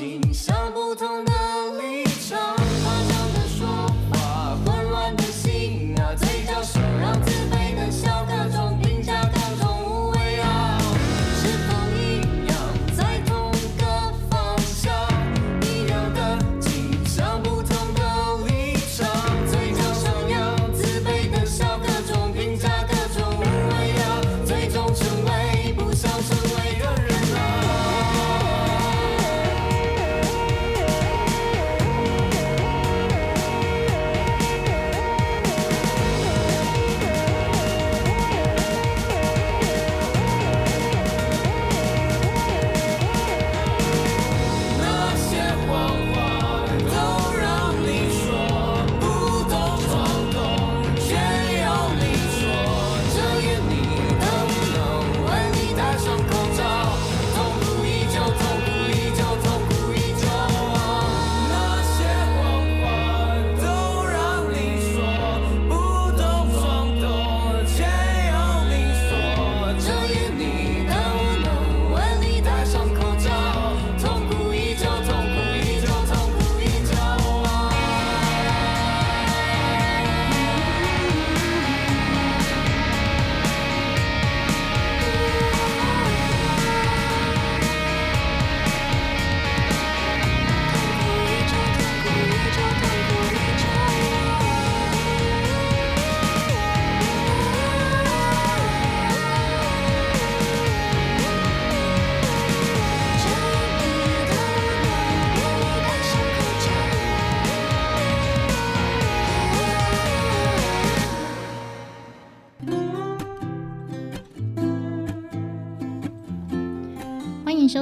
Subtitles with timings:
[0.00, 0.21] 样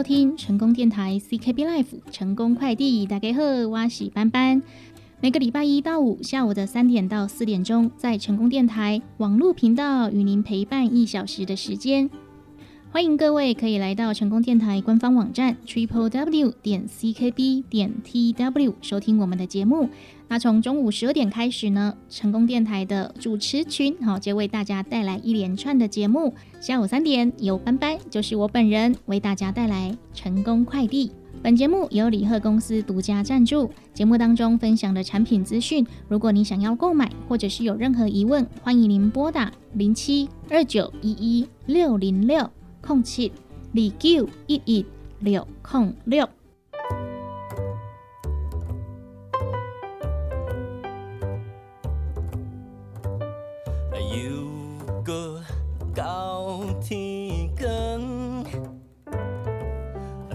[0.01, 4.63] 收听成功电台 CKB Life 成功快递，大家好，我是班班。
[5.21, 12.09] 每个礼拜一到五下午的三点到四点钟，在成功电台网络频道与您陪伴一小时的时间。
[12.93, 19.89] 欢迎各位可以来到成功电台官方网站 triple w 点 ckb 点 tw 收听我们的节目。
[20.27, 26.35] 那从中午十二点开始呢，成功电台的主持群好就为大家带来一连串的节目。
[26.61, 31.13] 下午三点由班班，就是我本人为大家带来成功快递。
[31.43, 42.51] 本节目由李贺公司独家赞助，节目当中分享的产品资讯，如果你想要购买或者是有任何疑问，欢迎您拨打零七二九一一六零六
[42.83, 43.33] 空七
[43.75, 44.87] 二九一一
[45.21, 46.29] 六空六。
[53.93, 54.31] 又
[55.05, 55.41] 过
[55.95, 58.45] 到天光，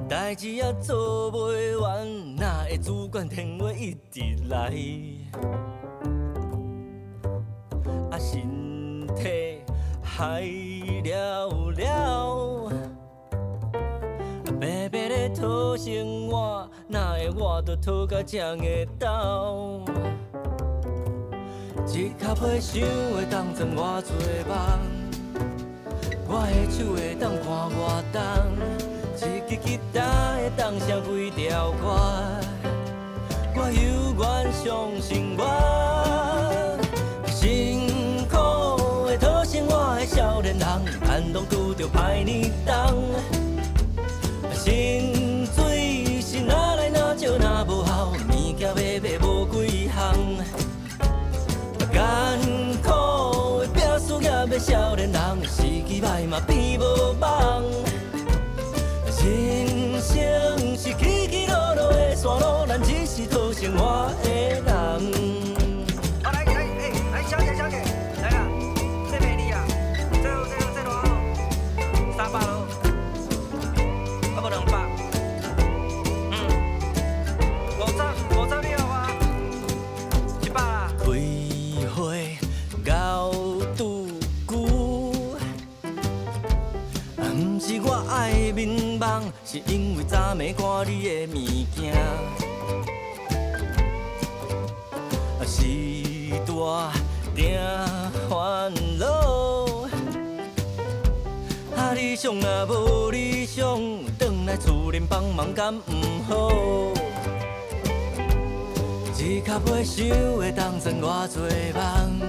[0.07, 4.73] 代志也做袂完，哪会主管天话一直来？
[8.11, 9.54] 啊，身体
[10.17, 10.43] 害
[11.03, 12.71] 了了，
[14.61, 18.63] 白白的讨生活，哪会我都讨到这个
[18.97, 19.83] 斗？
[21.87, 22.81] 一脚皮想
[23.13, 24.09] 会当装偌多
[24.47, 24.55] 梦，
[26.29, 28.17] 我的手会当看偌重，
[29.17, 29.99] 一支吉他
[30.37, 31.83] 会当写几条歌，
[33.53, 34.23] 我犹原
[34.53, 34.63] 相
[35.01, 35.41] 信我。
[41.33, 43.13] 拢拄着歹年冬，
[44.53, 50.15] 薪水是哪来哪少哪无效，物件买买无几项，
[51.91, 51.99] 艰
[52.81, 56.83] 苦的拼事业的少年人，时机歹嘛变无
[57.19, 57.63] 望。
[59.17, 65.54] 人生是起起落落的山路，咱只是讨生活的人。
[89.55, 91.35] 是因为昨暝看你的物
[91.73, 91.97] 件，啊，
[95.47, 95.63] 时
[96.45, 96.91] 大
[97.33, 97.57] 定
[98.29, 98.69] 烦
[98.99, 99.05] 恼。
[101.73, 103.79] 啊，理想若无理想，
[104.19, 105.79] 转来厝恁帮忙敢毋
[106.27, 106.51] 好？
[109.17, 110.05] 一脚尾想
[110.35, 111.39] 会当赚偌济
[111.73, 112.19] 梦，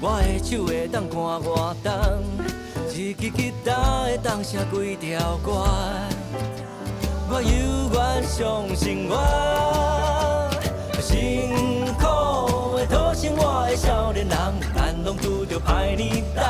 [0.00, 1.90] 我的手会当看偌重，
[3.00, 5.64] 一支吉他会当写几条歌，
[7.30, 10.50] 我犹原相信我，
[11.00, 14.36] 辛苦的土生我的少年人，
[14.74, 16.42] 咱拢拄着歹年冬。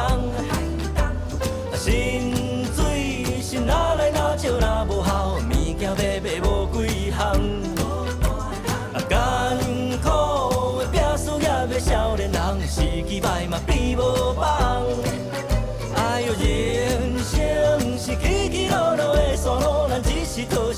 [1.76, 7.67] 薪水是哪来哪少哪无效，物件买买无几项。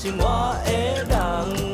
[0.01, 1.70] 是我的人。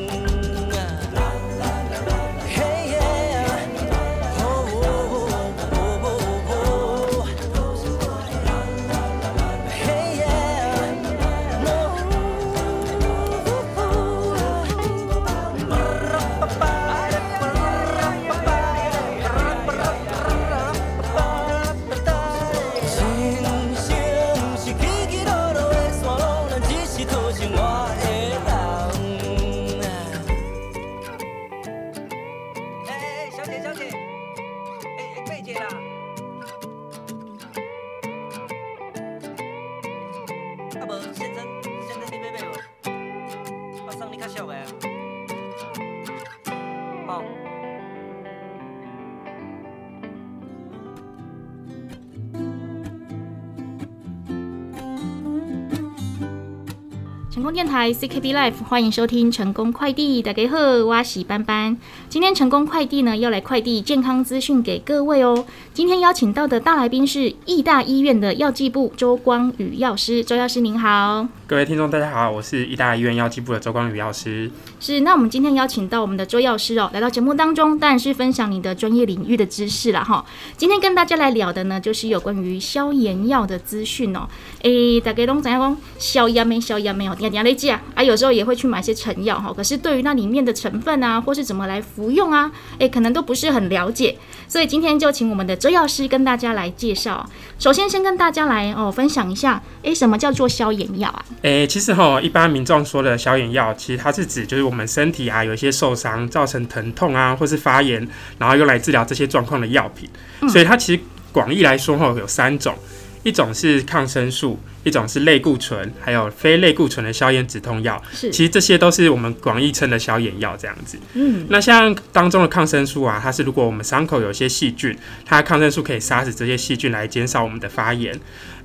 [57.52, 61.78] 电台 CKB Life，欢迎收听成功快递，大家好，我是班班。
[62.10, 65.46] 今天成功快递呢要来快递健康资讯给各位哦。
[65.78, 71.28] 今天邀请到的大来宾是义大医院的药剂部周光宇药师，周药师您好。
[71.46, 74.50] 各位听众，大家好，我是义大医院药剂部的周光宇药师。
[74.80, 80.26] 是，那我们今天邀请到我们的周药师哦，来到节目当中，当然是分享你的专业领域的知识了哈。
[80.57, 84.28] 今天跟大家来聊的呢，就是有关于消炎药的资讯哦。
[84.64, 94.18] 诶，大家都怎样讲消炎没消炎没有，点点来讲啊，有时候也会去买一些成药哈，可是对于那里面的成分啊，或是怎么来服用啊，诶，可能都不是很了解。
[94.48, 97.28] 所以今天就请我们的周药师跟大家来介绍。
[97.59, 101.26] 首先，先跟大家来哦分享一下，诶，什么叫做消炎药啊？
[101.42, 108.07] 诶、其实哈，一般民众说的消炎药，其实它是指就是我们身体啊有一些受伤造成疼痛啊，或是发炎，
[108.38, 110.09] 然后用来治疗这些状况的药品。
[110.50, 112.76] 所以它其实广义来说哈有三种，
[113.24, 118.02] 一种是抗生素，一种是类固醇，还有非类固醇的消炎止痛药。
[118.14, 120.97] 是，其实这些都是我们广义称的消炎药这样子。
[121.14, 128.18] 嗯，那像当中的抗生素啊，它是如果我们伤口有一些细菌，它抗生素可以杀死这些细菌来减少我们的发炎。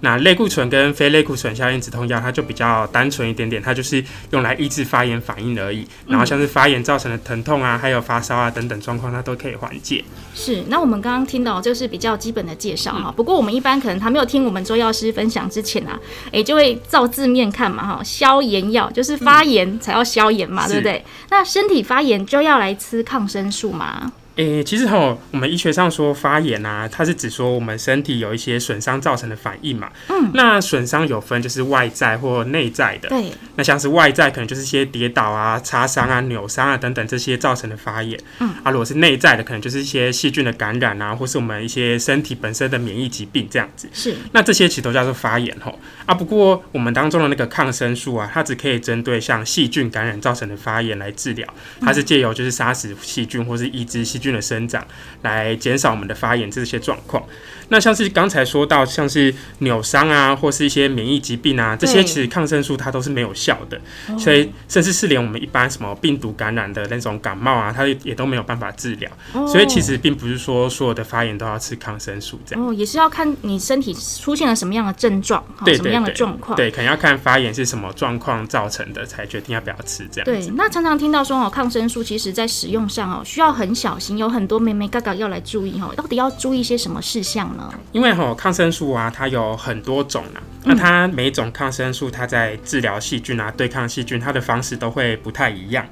[0.04, 5.86] 那类固醇跟非类固醇消炎止痛药，它就比较单纯一点点，它就是用来抑制发炎反应而已。
[6.08, 10.04] 然后像是发炎造成的疼痛啊，还有发烧啊等等状况，它都可以缓解。
[10.34, 13.12] 是，那我们刚刚听到就是比较基本的介绍哈。
[13.16, 15.98] 不过我们一般可能还没有听我们周药师分享之前啊，
[16.32, 18.02] 诶、就会照字面看嘛哈。
[18.02, 21.04] 消炎药就是发炎才要消炎嘛，是对不对？
[21.30, 24.12] 那身体发炎就要来吃抗生素嘛？
[24.36, 29.90] 诶、其实哈，我们医学上说发炎啊，它是指说我们身体有一些损伤造成的反应嘛。
[30.08, 33.10] 嗯，那损伤有分就是外在或内在的。
[33.10, 38.18] 对，那像是外在可能就是一些跌倒啊、擦伤啊、扭伤啊等等这些造成的发炎。
[38.38, 43.86] 嗯，啊，如果是内在的，可能就是一些细菌的感染啊，或是我们一些身体本身的免疫疾病这样子。
[43.92, 46.14] 是，那这些其实都叫做发炎吼啊。
[46.14, 51.46] 不过我们当中的那个抗生素啊，它只可以针对像细菌感染造成的发炎来治疗，
[51.82, 54.86] 它是借由就是杀死细菌或是抑制细菌的生长，
[55.22, 57.22] 来减少我们的发炎这些状况。
[57.68, 69.10] 那像是刚才说到，像是扭伤啊，或是一些免疫疾病啊，这些其实抗生素它都是没有效的，哦所以甚至是连我们一般什么病毒感染的那种感冒啊，它也都没有办法治疗。
[69.32, 72.64] 哦所以其实并不是说所有的发炎都要吃抗生素这样。
[72.64, 76.54] 哦，也是要看你身体出现了什么样的症状，哈对什么样的状况。
[76.54, 87.72] 对，可能要看发炎是什么状况造成的，才决定要不要吃这样对。，那常常听到说哦，抗生素其实在使用上哦，需要很小心，有很多妹妹嘎嘎要来注意哦，到底要注意一些什么事项呢？
[87.92, 95.86] 因为吼、抗生素啊，它有很多种啊，那它每一种抗生素，它在治疗细菌啊、对抗细菌，它的方式都会不太一样。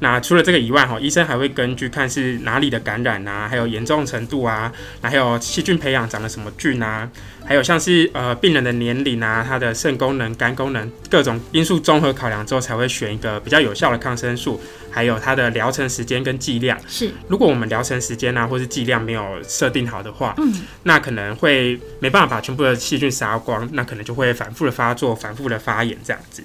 [0.00, 7.08] 那除了这个以外，哈，医生还会根据看是哪里的感染啊，还有严重程度啊，还有细菌培养长了什么菌啊，
[7.44, 14.58] 还有像是呃病人的年龄啊，他的肾功能、肝功能各种因素综合考量之后，才会选一个比较有效的抗生素，
[14.90, 16.78] 还有它的疗程时间跟剂量。
[16.88, 26.42] 是，如果我们疗程时间啊，或是剂量没有设定好的话，嗯，那可能会没办法把全部的细菌杀光，那可能就会反复的发作、反复的发炎这样子。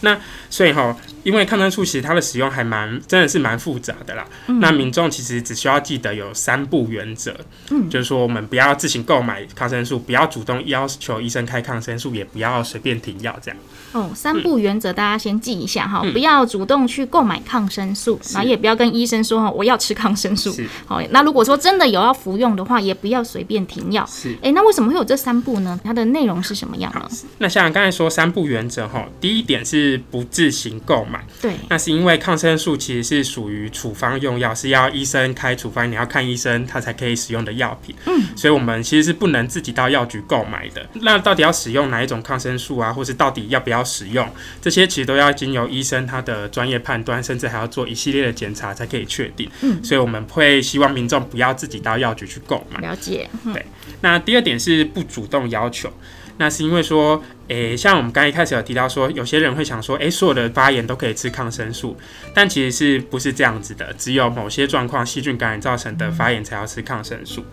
[0.00, 0.16] 那
[0.48, 4.26] 所以哈，因为抗生素其实它的使用还蛮真的是蛮复杂的啦。
[4.60, 7.36] 那民众其实只需要记得有三步原则，
[7.70, 13.58] 嗯就是说我们不要自行购买抗生素，不要主动要求医生开抗生素，也不要随便停药这样。
[13.92, 20.54] 哦，三步原则大家先记一下哈，嗯不要主动去购买抗生素，然后也不要跟医生说哈我要吃抗生素。
[20.86, 24.04] 好，那如果说真的有要服用的话，也不要随便停药。
[24.06, 24.36] 是。
[24.42, 25.78] 诶，那为什么会有这三步呢？
[25.82, 27.08] 它的内容是什么样呢？
[27.38, 31.24] 那像刚才说三步原则哈，第一点是不自行购买。
[31.40, 37.94] 对，那是因为抗生素其实是属于处方用药，是要医生开处方，你要看医生他才可以使用的药品。
[38.06, 40.86] 嗯，所以我们其实是不能自己到药局购买的。
[40.94, 44.28] 那到底要使用哪一种抗生素啊，或是到底要不要使用，
[44.60, 49.50] 这些其实都要经由医生他的专业判断，甚至还要做一系列的检查才可以确定。
[49.62, 52.80] 嗯所以我们会希望民众不要自己到药局去购买。
[52.80, 53.28] 了解。
[53.44, 53.54] 嗯
[54.00, 55.92] 那第二点是不主动要求，
[56.38, 61.96] 那是因为说，诶、像我们刚一开始有提到说，有些人会想说，诶、所有的发炎都可以吃抗生素，
[62.32, 63.92] 但其实是不是这样子的？
[63.98, 67.44] 只有某些状况，细菌感染造成的发炎才要吃抗生素，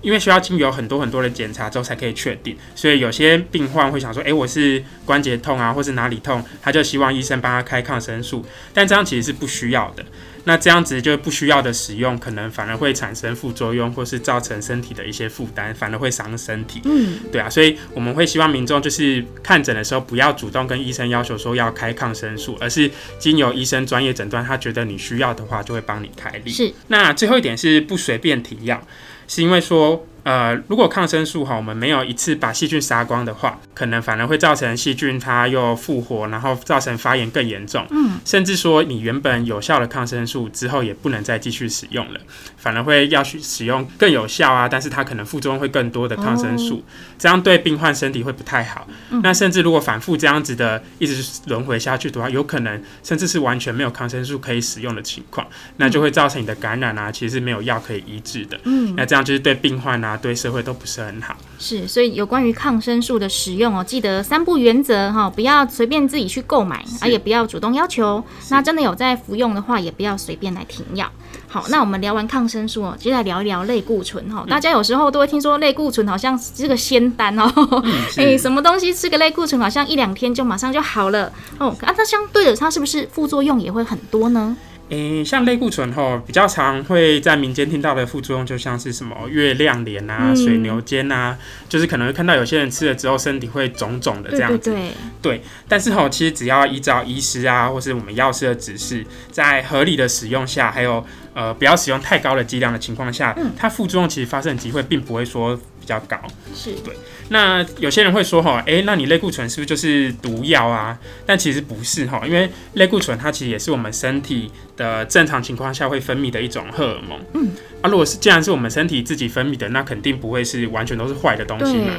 [0.00, 10.04] 因为需要经由很多很多的检查之后才可以确定，所以有些病患会想说，诶、我是关节痛啊，或是哪里痛，他就希望医生帮他开抗生素，但这样其实是不需要的。
[10.44, 16.80] 那这样子就不需要的使用，可能反而会产生副作用，或是造成身体的一些负担，反而会伤身体。
[16.84, 26.50] 嗯，对啊，所以我们会希望民众就是看诊的时候，不要主动跟医生要求说要开抗生素，而是经由医生专业诊断，他觉得你需要的话，就会帮你开立。
[26.50, 28.86] 是那最后一点是不随便停药，
[29.28, 37.86] 是因为说，呃，如果抗生素哈，我们没有一次把细菌杀光的话，可能反而会造成细菌它又复活，然后造成发炎更严重。
[37.90, 42.20] 嗯，甚至说你原本有效的抗生素之后也不能再继续使用了，
[42.60, 46.84] 反而会要去使用更有效啊，但是它可能副作用会更多的抗生素，
[47.18, 48.86] 这样对病患身体会不太好。
[49.22, 55.46] 那甚至如果反复这样子的一直轮回下去的话，有可能甚至是完全没有抗生素可以使用的情况，
[55.78, 58.60] 那就会造成你的感染啊，其实是没有药可以医治的。
[58.64, 61.34] 嗯，那这样就是对病患啊，对社会都不是很好。
[61.58, 68.22] 是，所以有关于抗生素的使用哦，记得三不原则哈，不要随便自己去购买，啊，也不要主动要求。
[68.50, 71.10] 那真的有在服用的话，也不要随便来停药。
[71.48, 74.44] 好，那我们聊完抗生素哦，接下来聊一聊类固醇哈。
[74.48, 77.50] 大家有时候都会听说类固醇好像是个仙丹哦，
[78.18, 81.68] 哎、什么东西吃个类固醇好像一两天就马上就好了哦。
[81.82, 84.56] 啊，它相对的，它是不是副作用也会很多呢？
[84.88, 91.38] 诶、像类固醇吼，比较常会在民间听到的副作用，就像是什么月亮脸啊、嗯水牛肩啊，
[91.68, 94.96] 就是可能会看到有些人吃了之后身体会肿肿的这对对样子。
[95.22, 106.18] 对，但是吼，其实只要依照医师啊，或是我们药师的指示，在合理的使用下，还有呃不要使用太高的剂量的情况下，嗯它副作用其实发生的机会并不会说比较高。
[106.54, 106.94] 是对
[107.28, 110.98] 那有些人会说哈，诶，那你类固醇是不是就是毒药啊？
[111.24, 117.20] 但其实不是哈，因为类固醇它其实也是我们身体的正常情况下会分泌的一种荷尔蒙。
[117.34, 117.50] 嗯，
[117.82, 121.94] 啊，如果是既然是我们身体自己分泌的，那肯定不会是完全都是坏的东西嘛，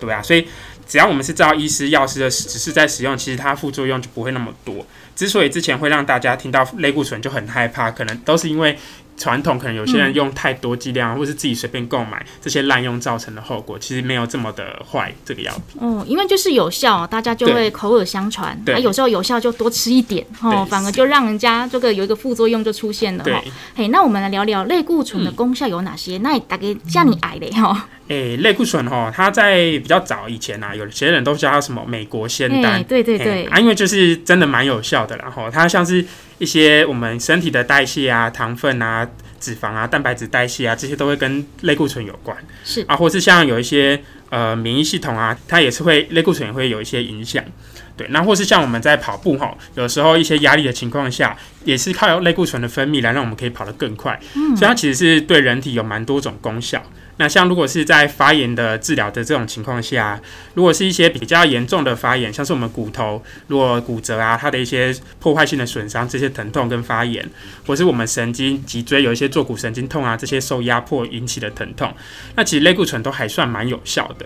[0.00, 0.46] 对，对啊，所以
[0.86, 4.86] 只要我们是照医师、药师的指示在使用，其实它副作用就不会那么多。
[5.20, 8.74] 之所以之前会让大家听到类固醇就很害怕，可能都是因为
[9.20, 15.14] 传统可能有些人用太多剂量，或是自己随便购买这些滥用造成的后果，其实没有这么的坏。
[15.24, 18.58] 这个药品，哦，因为就是有效，大家就对会口耳相传。
[18.64, 23.42] 对啊，有时候有效就多吃一点哦，反而就让人家这个有一个副作用就出现了对哈。，
[23.74, 26.16] 嘿，那我们来聊聊类固醇的功效有哪些？
[26.18, 27.88] 那也大概像你矮的哈。
[28.08, 36.04] 诶、类固醇哈，它在比较早以前啊，有些人都叫它什么美国仙丹哎，，对对嘿对，啊，因为就是真的蛮有效的啦，然后它像是
[36.40, 39.06] 一些我们身体的代谢啊、糖分啊
[39.38, 47.44] 脂肪啊、蛋白质代谢啊，这些都会跟类固醇有关是啊，或是像有一些呃免疫系统啊，它也是会类固醇也会有一些影响。
[47.94, 54.18] 对，那或是像我们在跑步哈，有时候一些压力的情况下，也是靠类固醇的分泌来让我们可以跑得更快。
[54.34, 56.82] 嗯，所以它其实是对人体有蛮多种功效。
[57.20, 60.18] 那像如果是在发炎的治疗的这种情况下，
[60.54, 67.28] 如果是一些比较严重的发炎，像是我们骨头如果骨折啊，它的一些破坏性的损伤，这些疼痛跟发炎，
[67.66, 71.92] 或是我们神经脊椎有一些坐骨神经痛啊，这些受压迫引起的疼痛，
[72.36, 74.24] 那其实类固醇都还算蛮有效的。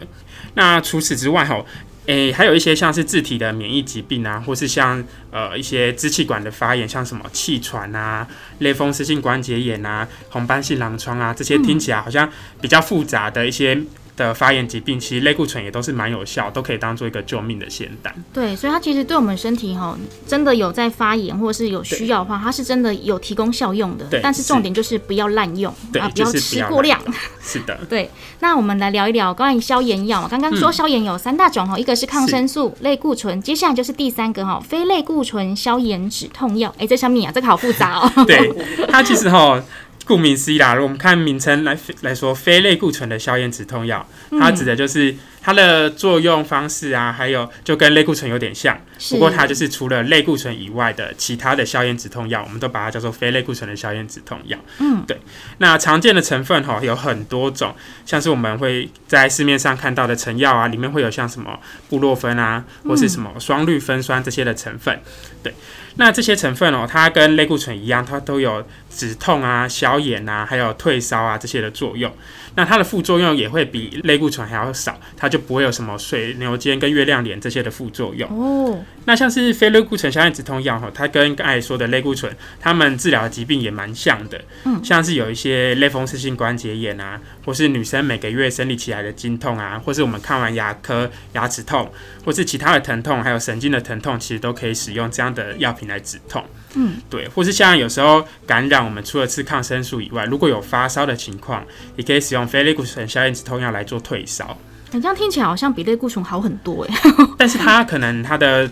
[0.54, 1.66] 那除此之外，吼。
[2.06, 8.26] 诶，还有一些像是自体的免疫疾病啊，或是像呃一些支气管的发炎，像什么气喘啊、
[8.58, 12.30] 类风湿性关节炎啊、红斑性狼疮啊，这些听起来好像
[12.60, 13.82] 比较复杂的一些。
[14.16, 18.14] 的发炎疾病，其实类固醇也都是蛮有效，都可以当做一个救命的仙丹。
[18.32, 24.04] 对，所以它其实对我们身体哈，真的有在发炎或者是有需要的话，它是真的有提供效用的。
[24.06, 27.00] 对但是重点就是不要滥用啊，不要吃过量。
[27.42, 30.28] 是的， 对，那我们来聊一聊关于消炎药嘛。
[30.28, 36.72] 刚刚说消炎有三大种哈，一个是抗生素、类固醇，接下来就是第三个哈，非类固醇消炎止痛药。
[36.78, 38.24] 哎，这小米啊，这个好复杂哦。
[38.24, 38.52] 对，
[38.88, 39.60] 它其实哈。
[40.04, 44.06] 顾名思义啦，我们看名称来来说，非类固醇的消炎止痛药，
[44.38, 54.58] 它指的就是它的作用方式啊，还有就跟类固醇有点像，不过它就是除了类固醇以外的其他的消炎止痛药，我们都把它叫做非类固醇的消炎止痛药。
[54.78, 55.20] 嗯，对。
[55.58, 61.60] 那常见的成分哈有很多种，像是我们会在市面上看到的成药啊，里面会有像什么
[61.90, 64.98] 布洛芬啊，或是什么双氯芬酸这些的成分，
[65.42, 65.52] 对。
[65.96, 72.12] 那这些成分哦，它跟类固醇一样，它都有止痛啊、消炎啊，还有退烧啊这些的作用。
[72.56, 78.30] 那它的副作用也会比类固醇还要少，它就不会有什么水牛肩跟月亮脸这些的副作用。
[78.30, 84.40] 哦，那像是非类固醇消炎止痛药哈，它跟刚才说的类固醇，它们治疗的疾病也蛮像的。
[84.62, 91.90] 嗯，像是有一些类风湿性关节炎啊，或是女生每个月生理起来的经痛啊，或是我们看完牙科牙齿痛，
[92.24, 96.44] 或是其他的疼痛，还有神经的疼痛，其实都可以使用这样的药品来止痛。
[96.76, 101.66] 嗯，对，或是像有时候感染，我们除了吃抗生素以外，如果有发烧的情况，
[101.96, 104.56] 也可以使用非类固醇消炎止痛药来做退烧。
[104.94, 106.94] 你这样听起来好像比类固醇好很多哎。
[107.36, 108.70] 但是它可能它的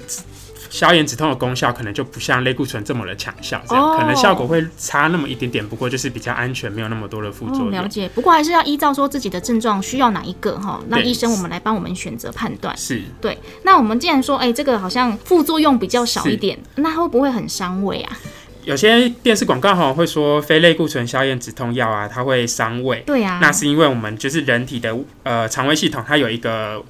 [0.71, 7.71] 消炎止痛的功效可能就不像类固醇这么的强效，这样、哦可能效果会差那么一点点，不过就是比较安全，没有那么多的副作哦，用。
[7.73, 8.09] 了解。
[8.15, 12.75] 不过还是要依照说自己的症状需要哪一个哈，那医生我们来帮我们选择判断。
[12.75, 18.17] 是，对，那我们既然说，哎、这个好像副作用比较少一点，那会不会很伤胃啊？
[18.65, 23.03] 有些电视广告哈会说非类固醇消炎止痛药啊，它会伤胃。
[23.07, 26.83] 对啊，那是因为我们就是人体的呃肠胃系统，它有一个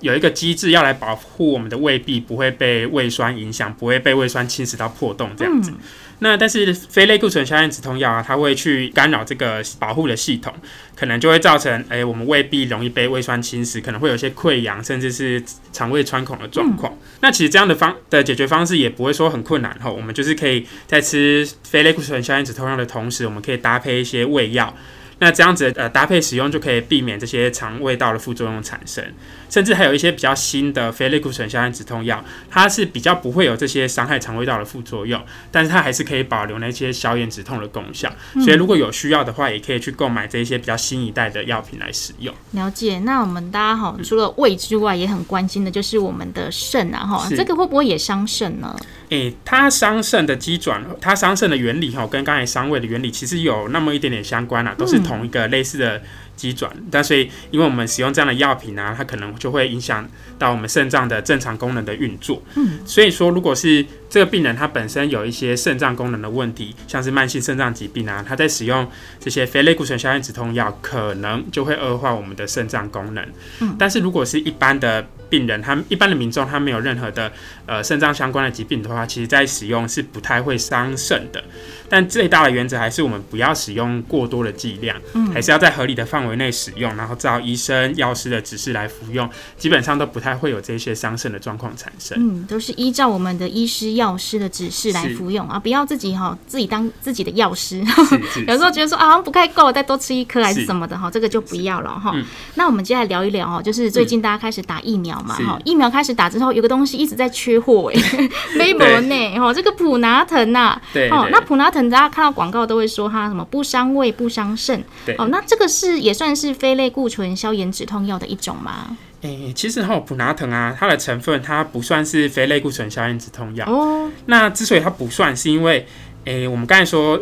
[0.00, 5.70] 有一个机制要来保护我们的胃壁不会被胃酸影响，不会被胃酸侵蚀到破洞这样子。
[5.70, 5.78] 嗯
[6.20, 10.54] 那但是非类固醇消炎止痛药啊，它会去干扰这个保护的系统，
[10.94, 16.96] 可能就会造成诶、我们胃壁容易被胃酸侵蚀，可能会有一些溃疡，甚至是肠胃穿孔的状况。
[17.20, 24.76] 那其实这样的方的解决方式也不会说很困难哈，我们就是可以在吃非类固醇消炎止痛药的同时，我们可以搭配一些胃药。
[25.20, 29.04] 那这样子呃搭配使用就可以避免这些肠胃道的副作用产生，
[29.48, 38.10] 甚至还有一些比较新的非类固醇消炎止痛药，它是比较不会有这些伤害肠胃道的副作用，但是它还是可以保留那些消炎止痛的功效。
[38.42, 42.34] 所以如果有需要的话，也可以去购买这一些比较新一代的药品来使用。
[42.52, 42.98] 了解。
[43.00, 48.74] 那我们大家好，除了胃之外，也很关心的就是我们的肾啊哈，这个会不会也伤肾呢？
[49.10, 56.00] 诶、它伤肾的机转，它伤肾的原理哈，跟刚才伤胃的原理其实有那么一点点相关啊，都是同一个类似的
[56.40, 56.72] 机转。
[56.90, 62.42] 但所以，因为我们使用这样的药品啊，它可能就会影响到我们肾脏的正常功能的运作。
[62.54, 73.24] 嗯，所以说，如果是这个病人他本身有一些肾脏功能的问题，像是慢性肾脏疾病啊，他在使用这些非类固醇消炎止痛药，可能就会恶化我们的肾脏功能。
[73.60, 77.30] 嗯但是如果是一般的病人，他一般的民众，他没有任何的
[77.66, 81.42] 呃肾脏相关的疾病的话，其实在使用是不太会伤肾的。
[81.88, 92.16] 但最大的原则还是我们不要使用过多的剂量，嗯还是要在合理的范围内使用，然后照医生、药师的指示来服用，基本上都不太会有这些伤肾的状况产生。
[92.20, 97.84] 嗯，都是依照我们的医师、药师的指示来服用啊，不要自己哈自己当自己的药师。
[98.10, 102.24] 是是有时候觉得说啊，好像不太够，再多吃一颗还是是什么的哈，这个就不要了哈嗯。
[102.54, 118.94] 那我们接下来聊一聊哦，就是最近大家开始打疫苗嘛是哈，疫苗开始打之后，有个东西一直在缺货哎，微博呢哈，这个普拿疼呐，哦，对哦那普拿疼大家看到广告都会说它什么不伤胃不伤肾，对哦，那这个是也算是非类固醇消炎止痛药的一种吗？
[119.22, 123.64] 诶、其实哈普拿疼啊，它的成分它不算是非类固醇消炎止痛药。
[123.64, 125.86] 哦，那之所以它不算，是因为
[126.26, 127.18] 诶、我们刚才说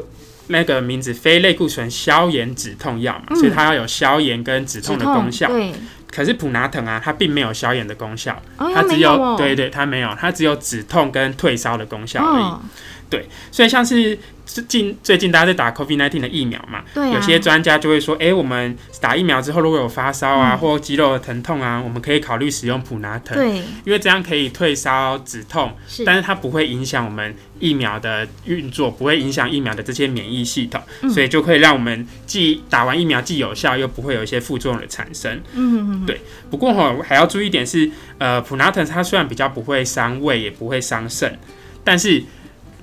[0.49, 5.47] 那个名字非类固醇消炎止痛药嘛，嗯所以它要有消炎跟止痛的功效。
[5.47, 5.73] 对，
[6.11, 12.43] 可是普拿疼啊，它并没有消炎的功效，哦，它只没有哦，对对，它没有，它只有止痛跟退烧的功效而已。
[12.43, 12.61] 哦，
[13.53, 14.19] 所以像是最
[14.67, 20.59] 近最近大家在打 COVID-19 的疫苗嘛，对啊，有些专家就会说，哎、我们打疫苗之后如果有发烧啊、嗯。
[20.59, 23.59] 或肌肉的疼痛啊，我们可以考虑使用普拿疼，对。
[23.85, 31.11] 因为这样可以退烧止痛，是，但是它不会影响我们疫苗的运作，不会影响疫苗的这些免疫系统，嗯。
[31.11, 35.33] 所以就可以让我们既打完疫苗既有效，又不会有一些副作用的产生。
[35.53, 36.21] 嗯嗯嗯，对。
[36.51, 41.39] 不过哈，还要注意一点是，呃，普拿疼它虽然比较不会伤胃，也不会伤肾，
[41.85, 42.23] 但是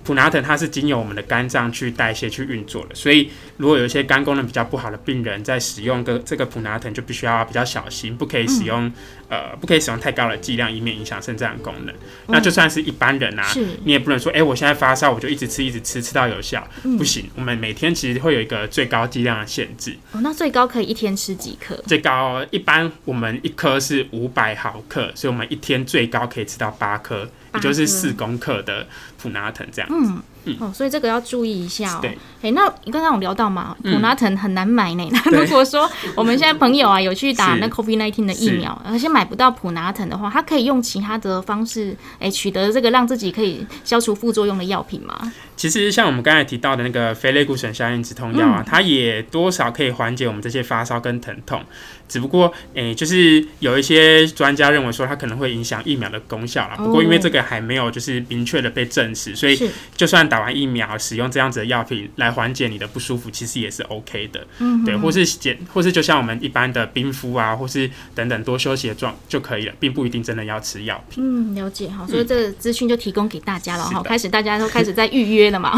[0.06, 8.92] 普拿藤它是经由我们的肝脏去代谢去运作的，所以如果有一些肝功能比较不好的病人，在使用个这个普拿疼就必须要比较小心，不可以使用、
[9.30, 11.96] 呃不可以使用太高的剂量，以免影响肾脏功能。
[12.28, 17.30] 那就算是一般人啊，是，你也不能说，哎、我现在发烧，我就一直吃，一直吃，吃到有效，嗯不行。
[17.36, 21.76] 我们每天其实会有一个最高剂量的限制，哦，那最高可以一天吃几颗？
[21.88, 28.86] 最高一般我们一颗是五百毫克，所以我们一天最高可以吃到八颗，也就是颗四公克的
[29.18, 29.90] 普拿疼这样。
[29.92, 32.00] 嗯嗯，哦，所以这个要注意一下哦。
[32.02, 35.08] 对，哎，那你刚刚有聊到嘛，嗯普拉腾很难买呢。
[35.12, 45.34] 那对如果说我们现在朋友啊 有去打是那 COVID 1 9的疫苗，而且买不到普拉腾的话，他可以用其他的方式，哎，取得这个让自己可以消除副作用的药品吗？
[45.56, 51.64] 其实像我们刚才提到的那个非类固醇消炎止痛药啊，嗯它也多少可以缓解我们这些发烧跟疼痛。
[52.08, 56.76] 只不过，诶、就是有一些专家认为说它可能会影响疫苗的功效啦。
[56.78, 64.46] 不过因为这个还没有就是明确的被证实，所以，就算打完疫苗使用这样子的药品来缓解你的不舒服，其实也是 OK 的。
[64.60, 71.24] 嗯，对，或是减，或是就像我们一般的冰敷啊，或是等等多休息的状就可以了，并不一定真的要吃药品。
[71.24, 74.02] 嗯，了解哈，所以这个资讯就提供给大家了哈。
[74.04, 75.72] 开始大家都开始在预约了嘛，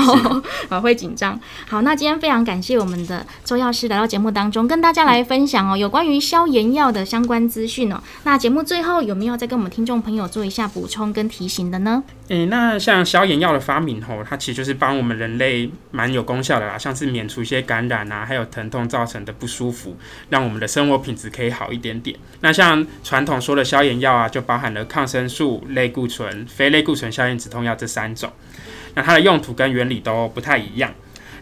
[0.69, 1.39] 啊 会紧张。
[1.67, 8.01] 好，那今天非常感谢我们的周药师来到节目当中，跟大家来分享哦有关于消炎药的相关资讯哦。
[8.23, 12.03] 那节目最后有没有再跟我们听众朋友做一下补充跟提醒的呢？
[12.29, 19.95] 诶、那像消炎药的发明吼，它其实就是帮我们人类蛮有功效的啦，像是免除一些感染啊，还有疼痛造成的不舒服，
[20.29, 22.17] 让我们的生活品质可以好一点点。
[22.41, 28.31] 那像传统说的消炎药啊，就包含了抗生素、类固醇、非类固醇消炎止痛药这三种。
[28.95, 30.93] 那它的用途跟原理都不太一样。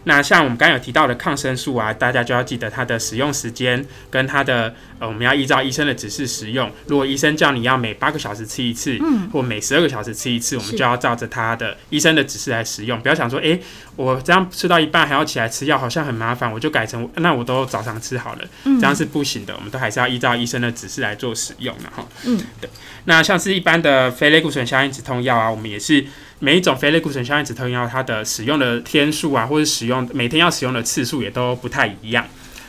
[0.08, 6.70] 那像我们刚刚有提到的抗生素啊，大家就要记得它的使用时间跟它的呃，我们要依照医生的指示使用。
[6.86, 13.00] 如果医生叫你要每八个小时吃一次，嗯，或每十二个小时吃一次，我们就要照着他的医生的指示来使用。
[13.00, 13.60] 不要想说，诶，
[13.96, 19.54] 我这样吃到一半还要起来吃药，好像很麻烦，我就改成那我都早上吃好了，嗯这样是不行的。
[19.56, 22.06] 我们都还是要依照医生的指示来做使用的哈。
[22.24, 22.70] 嗯，对。
[23.06, 26.04] 那像是一般的非类固醇消炎止痛药啊，我们也是
[26.38, 32.26] 每一种非类固醇消炎止痛药，它的使用的天数啊，或者使用每天要使用的次数也都不太一样。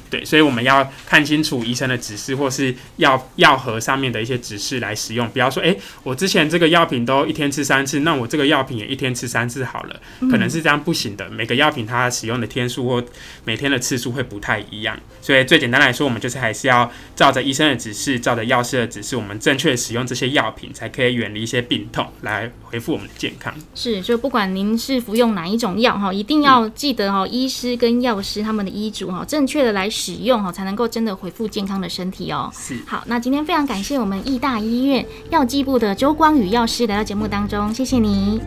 [0.09, 5.29] 对，所以我们要看清楚医生的指示，或是药药盒上面的一些指示来使用。
[5.29, 9.99] 不要说，诶，我之前这个药品都一天吃三次，那我这个药品也一天吃三次好了，
[10.31, 11.29] 可能是这样不行的。
[11.29, 13.03] 每个药品它使用的天数或
[13.43, 23.53] 每天的次数会不太一样，所以最简单来说，我们就是还是要照着医生的指示，照着药师的指示，我们正确使用这些药品，才可以远离一些病痛，来恢复我们的健康。
[23.75, 32.51] 是，就不管您是服用哪一种药哈，一定要记得哈，医师跟药师他们的医嘱哈，正确的来使用哈，才能够真的恢复健康的身体哦。
[32.53, 38.39] 是，好，那今天非常感谢我们义大医院药剂部的周光宇药师来到节目当中，谢谢你。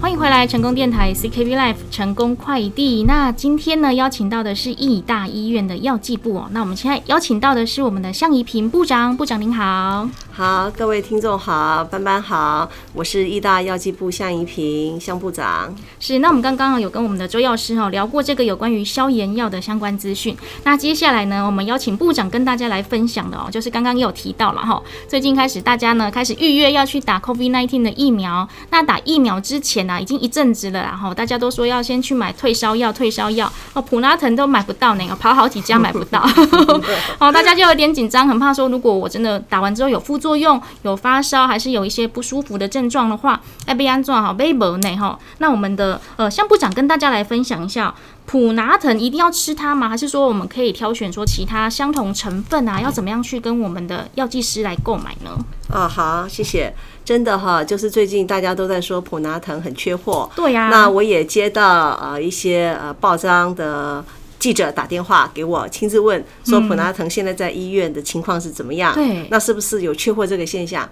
[0.00, 3.04] 欢迎回来，成功电台 CKB Life 成功快递。
[3.04, 6.48] 那今天呢，邀请到的是义大医院的药剂部哦。
[6.52, 10.08] 那我们现在邀请到的是我们的向怡平部长，部长您好。
[10.40, 15.74] 好，各位听众好，班班好，我是医大药剂部向怡平向部长。
[15.98, 20.34] 是，那我们刚刚有跟我们的周药师哈聊过这个有关于消炎药的相关资讯。
[20.64, 28.48] 那接下来呢，我们邀请部长跟大家来分享的哦，就是刚刚也有提到了哈，最近开始大家呢开始预约要去打 COVID-19 的疫苗。
[28.70, 36.26] 那打疫苗之前呢、已经一阵子了，然后大家都说要先去买退烧药，退烧药哦，普拉腾都买不到呢，跑好几家买不到，
[37.20, 45.18] 哦，大家就有点紧张，很怕说如果我真的打完之后有副作用用，有发烧，还是有一些不舒服的症状的话，要被安装好，被无呢哈。
[45.38, 47.94] 那我们的呃向部长跟大家来分享一下，
[48.26, 49.88] 普拿疼一定要吃它吗？
[49.88, 55.30] 还是说我们可以挑选说其他相同成分啊，要怎么样去跟我们的药剂师来购买呢？
[55.72, 56.74] 啊，好，谢谢。
[57.02, 64.04] 真的哈，就是最近大家都在说普拿疼很缺货，对呀、那我也接到呃一些呃报章的
[64.40, 68.92] 记者打电话给我，亲自问说普拿腾现在在医院的情况是怎么样？
[68.94, 70.88] 对那是不是有缺货这个现象？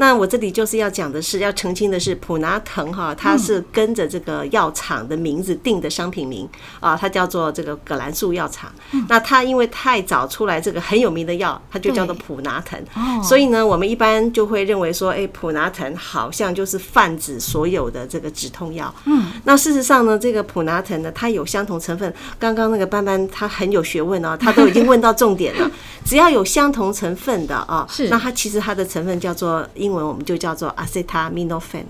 [0.00, 6.48] 那我这里就是要讲的是，要澄清的是，普拿藤哈，它是跟着这个药厂的名字定的商品名
[6.80, 8.72] 啊，它叫做这个葛兰素药厂。
[9.10, 12.80] 那它因为太早出来这个很有名的药，它就叫做普拿藤。
[12.96, 18.92] 哦所以呢，我们一般就会认为说，哎，普拿藤好像就是泛指所有的这个止痛药。
[19.04, 22.10] 嗯，那事实上呢，这个普拿藤呢，它有相同成分。
[22.38, 25.70] 刚刚那个班班他很有学问哦，他都已经问到重点了。
[26.02, 31.84] 只要有相同成分的啊，是那它其实它的成分叫做英文我们就叫做 acetaminophen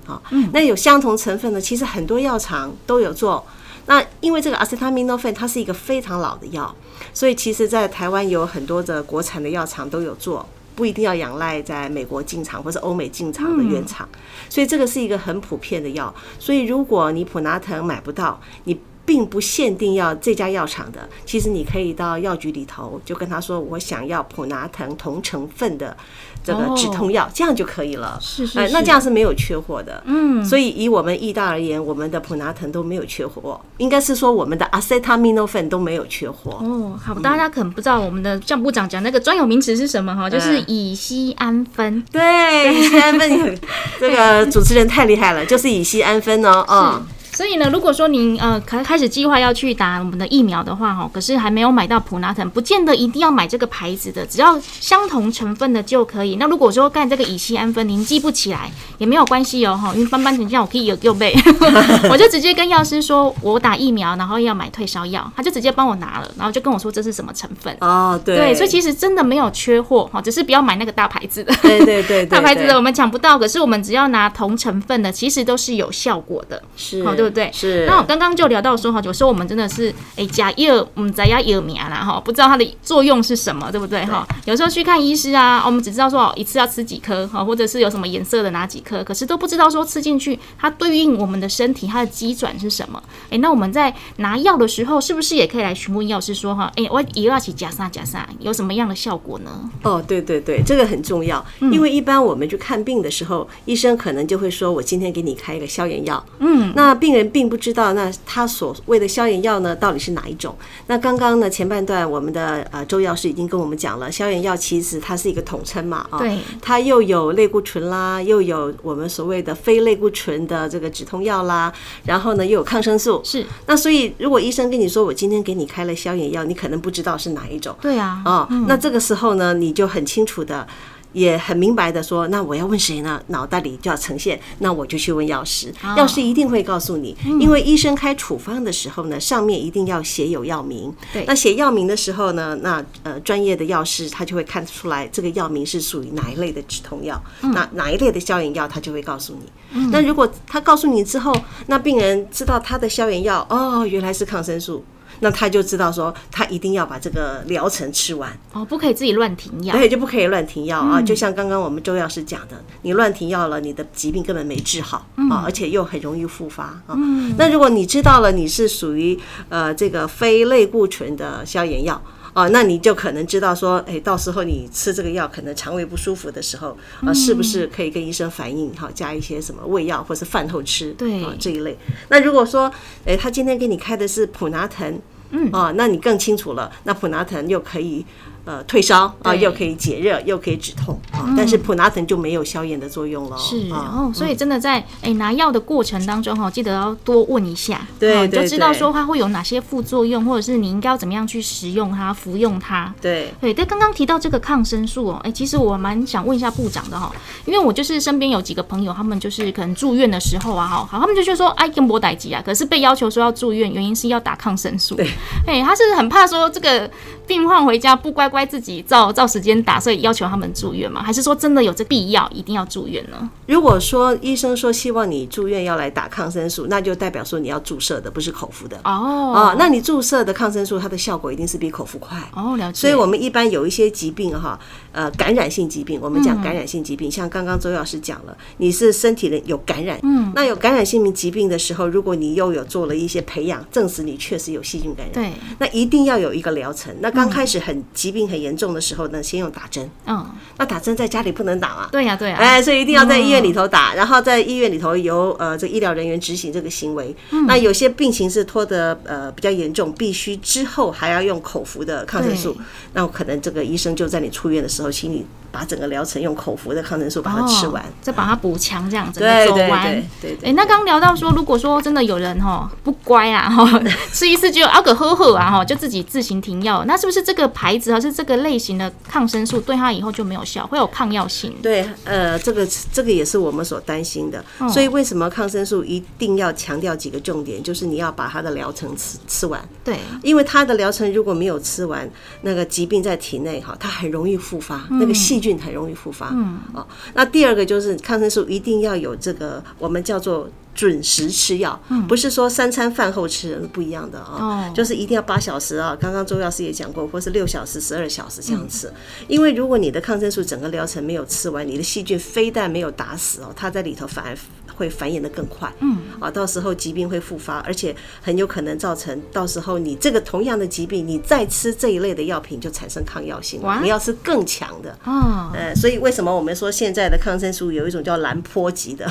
[0.53, 3.45] 那有相同成分的，其实很多药厂都有做。
[3.85, 6.75] 那因为这个 acetaminophen 它是一个非常老的药，
[7.13, 10.47] 所以其实在台湾有很多的国产的药厂都有做。
[10.77, 14.09] 不一定要仰赖在美国进厂或是欧美进厂的原厂，
[14.49, 16.15] 所以这个是一个很普遍的药。
[16.39, 25.95] 所以如果你普拿疼买不到，你并不限定要这家药厂的，其实你可以到药局里头就跟他说，我想要普拿疼同成分的
[26.43, 28.19] 这个止痛药，这样就可以了。
[28.21, 30.03] 是是那这样是没有缺货的。
[30.07, 36.53] 嗯，所以以我们益大而言，我们的普拿疼都没有缺货，应该是说我们的 acetaminophen 都没有缺货。
[36.63, 42.03] 哦，好，大家可能不知道我们的酱部长讲那个专有名词是什么哈，就是嗯乙酰氨酚。
[42.11, 43.59] 对，乙酰氨酚，
[43.99, 56.37] 这个主持人太厉害了，就是乙酰氨酚哦，哦，所以呢，如果说您呃开开始计划要去打我们的疫苗的话，哈，可是还没有买到普拿腾，不见得一定要买这个牌子的，只要相同成分的就可以。
[56.37, 61.35] 那如果说干这个乙酰氨酚您记不起来也没有关系哦，哈，因为斑斑这样我可以有有背，
[62.11, 67.75] 我就直接跟药师说我打疫苗，然后要买退烧药，他就直接帮我拿了，然后就跟我说这是什么成分。
[67.81, 71.55] 哦，对，对，所以其实真的没有缺货哈，只是不要买那个大牌子的。
[71.63, 76.61] 对对对对， 大牌子的我们抢不到，可是我们只要拿同成分的，其实都是有效果的。
[76.77, 77.51] 是，好，对不对？
[77.53, 77.87] 是。
[77.87, 84.27] 那我刚刚就聊到说哈，有时候我们真的是哎假药，嗯，在要药名啦哈，不知道它的作用是什么，对不对哈？
[84.45, 93.03] 有时候去看医师啊，我们只知道说哦一次要吃几颗哈，或者是有什么颜色的哪几颗，可是都不知道说吃进去它对应我们的身体它的机转是什么。
[93.31, 99.71] 哎，那我们在拿药的时候，是不是也可以来询问药师说哈，哎，我一要起加啥加啥，有什么样的效果呢？
[99.83, 110.57] 哦，对对对，这个很重要，嗯因为一般我们去看病的时候，医生可能就会说，我今天给你开一个消炎药，嗯，那病人并不知道，那他所谓的消炎药呢，到底是哪一种？
[110.87, 121.73] 那刚刚呢，前半段我们的呃周药师已经跟我们讲了，消炎药其实它是一个统称嘛，啊、对它又有类固醇啦，又有我们所谓的非类固醇的这个止痛药啦，
[122.05, 127.77] 然后呢又有抗生素，是那所以如果医生跟你说，我今天给你开了消炎药，你可能不知道是哪一种。
[127.81, 130.67] 对啊，哦，那这个时候呢，你就很清楚的。
[131.13, 133.21] 也很明白的说，那我要问谁呢？
[133.29, 140.93] 脑袋里就要呈现，那我就去问药师，药师一定会告诉你，因为医生开处方的时候呢，上面一定要写有药名。
[141.13, 149.91] 对那写药名的时候呢，那呃专业的药师他就会看出来这个药名是属于哪一类的止痛药，那哪一类的消炎药，他就会告诉你。
[149.91, 151.35] 那如果他告诉你之后，
[151.67, 154.85] 那病人知道他的消炎药哦，原来是抗生素。
[155.21, 159.89] 那他就知道说，他一定要把这个疗程吃完，哦，不可以自己乱停药对。
[159.89, 161.01] 就不可以乱停药啊。
[161.01, 166.97] 就像刚刚我们周药师讲的，你乱停药了，你的疾病根本没治好啊，而且又很容易复发啊。
[167.37, 172.01] 那如果你知道了你是属于呃这个非类固醇的消炎药。
[172.33, 181.77] 哦，那你就可能知道说，哎，到时候你吃这个药，可能肠胃不舒服的时候，啊，是不是可以跟医生反映，哈，加一些什么胃药或是饭后吃，对啊这一类。
[182.09, 182.71] 那如果说，
[183.05, 188.05] 哎，他今天给你开的是普拿疼，嗯，啊，那你更清楚了，那普拿藤又可以
[188.45, 193.91] 呃退烧啊，又可以解热，又可以止痛啊，但是普拿疼就没有消炎的作用了，是，然啊。
[193.97, 202.93] 后所以真的在哎拿药的过程当中哈，记得要多问一下，对你就知道说它会有哪些副作用，或者是你应该要怎么样去食用它、服用它。
[203.01, 207.13] 对，对，但刚刚提到这个抗生素哦，哎，其实我蛮想问一下部长的哈，
[207.45, 214.95] 因为我就是身边有几个朋友，他们就是可能住院的时候啊，哈，好，他们就觉得说，哎，跟波代吉啊，可是被要求说要住院，原因是要打抗生素。
[214.95, 215.09] 对，
[215.47, 216.91] 哎，他是很怕说这个
[217.31, 221.01] 病患回家不乖乖自己照照时间打，所以要求他们住院吗？
[221.01, 223.31] 还是说真的有这必要一定要住院呢？
[223.47, 228.77] 如果说医生说希望你住院要来打抗生素，那就代表说你要注射的，不是口服的。
[228.79, 228.91] 哦
[229.33, 232.19] 哦，那你注射的抗生素，它的效果一定是比口服快。
[232.35, 232.81] 哦，了解。
[232.81, 234.59] 所以，我们一般有一些疾病哈，
[234.93, 246.95] 呃，感染性疾病，我们讲感染性疾病，像刚刚周老师讲了，你是身体的有感染，嗯，那有感染性疾病的时候，如果你又有做了一些培养，证实你确实有细菌感染，对，那一定要有一个疗程。
[247.01, 250.27] 那刚开始很疾病很严重的时候呢，先用打针，嗯，
[250.59, 251.89] 那打针针在家里不能打嘛。
[251.93, 257.15] 对呀、对呀、哎，所以一定要在医院里头打，然后在医院里头由呃这医疗人员执行这个行为。
[257.47, 262.63] 那有些病情是拖得呃比较严重，必须之后还要用口服的抗生素对，
[262.95, 267.87] 那可能这个医生就在你出院的时候，时候，请你把整个疗程用口服的抗生素把它吃完哦。
[268.01, 269.85] 再把它补强，这样子对对个走完。
[269.85, 273.83] 对对对哎、那刚刚聊到说，如果说真的有人哈不乖啊哈，
[274.13, 281.55] 吃一次就要个呵呵啊哈，就自己自行停药，那是不是这个牌子还是这个类型的抗生素对他以后就没有效，会有抗药性？
[281.63, 284.43] 对，呃，这个这个也是我们所担心的。
[284.59, 287.63] 哦所以为什么抗生素一定要强调几个重点？
[287.63, 292.09] 就是你要把它的疗程吃吃完，对，因为它的疗程如果没有吃完，
[292.43, 296.29] 那个疾病在体内哈，它很容易复发，那个细菌很容易复发。
[296.33, 300.49] 嗯，啊，那第二个就是抗生素一定要有这个我们叫做。
[300.73, 305.99] 准时吃药，不是说三餐饭后吃不一样的啊、哦就是一定要八小时啊。
[306.01, 308.91] 刚刚周药师也讲过，或是六小时、十二小时这样吃。
[309.27, 314.39] 因为如果你的抗生素整个疗程没有吃完，你的细菌非但没有打死哦，它在里头反而
[314.81, 315.71] 会繁衍的更快。
[315.81, 323.61] 嗯，啊，到时候疾病会复发，而且很有可能造成到时候你这个同样的疾病，你再吃这一类的药品就产生抗药性。
[323.83, 324.97] 你要吃更强的。
[325.05, 329.07] 哦，呃，所以为什么我们说现在的抗生素有一种叫蓝坡级的，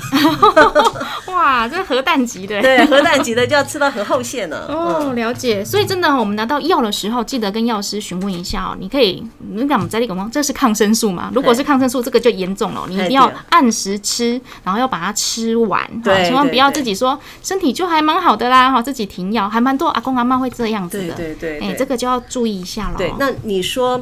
[1.31, 2.59] 哇，这核弹级的。
[2.63, 4.65] 对，核弹级的就要吃到很后线了。
[4.67, 5.63] 哦，了解。
[5.63, 8.75] 所以真的哦，我们拿到药的时候，记得跟药师询问一下哦。
[8.79, 11.31] 你可以，你讲我们在那个这是抗生素嘛？
[11.35, 21.13] 如果是抗生素，这个就严重了，你一定要按时吃，然后要把它吃完，哈对千万不要自己说身体就还蛮好的啦，哈，自己停药，还蛮多阿公阿妈会这样子的。
[21.13, 22.95] 对对对哎，对这个就要注意一下了。
[22.97, 24.01] 对，那你说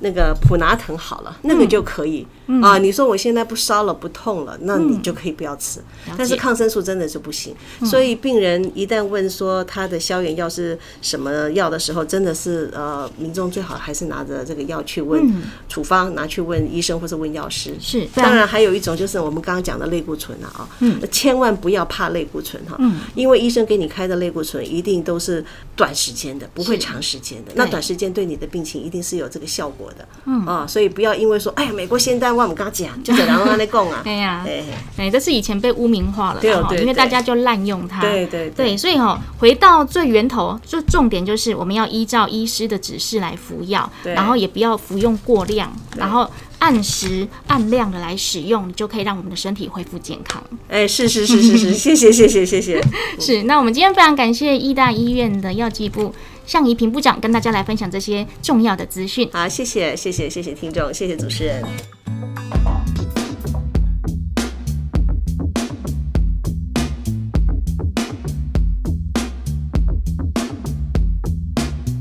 [0.00, 2.26] 那个普拿疼好了，那个嗯就可以、
[2.62, 2.78] 啊。
[2.78, 5.80] 你说我现在不烧了，不痛了，那你就可以不要吃。
[6.16, 15.22] 但是抗生素真的是不行，嗯所以病人一旦问说他的消炎药是什么药的时候，真的是呃，民众最好还是拿着这个药去问
[15.68, 17.70] 处方，拿去问医生或者问药师。
[17.72, 22.78] 嗯是当然还有一种就是我们刚刚讲的类固醇啊，啊，嗯千万不要怕类固醇哈，
[23.14, 25.44] 因为医生给你开的类固醇一定都是
[25.76, 27.52] 短时间的，不会长时间的。
[27.54, 34.64] 那短时间对你的病情一定是有这个效果的，嗯啊，所以不要因为说，哎呀，美国仙丹我们刚刚讲，就这样让他供啊， 哎呀，哎，
[34.96, 38.00] 哎，这是以前被污名化了对哦因为大家就滥用它。
[38.00, 50.42] 对对对，所以哈、回到最源头，就重点就是我们要依照医师的指示来服药，然后也不要服用过量，然后按时按量的来使用，你就可以让我们的身体恢复健康。
[50.68, 52.82] 哎，是是是是是，谢谢谢谢谢谢，
[53.18, 56.14] 是，那我们今天非常感谢医大医院的药剂部
[56.46, 59.28] 向怡平部长跟大家来分享这些重要的资讯。
[59.32, 61.97] 好，谢谢谢谢谢谢听众，谢谢主持人。